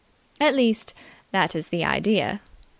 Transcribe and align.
At 0.39 0.55
least, 0.55 0.95
that 1.29 1.55
is 1.55 1.67
the 1.67 1.85
idea. 1.85 2.41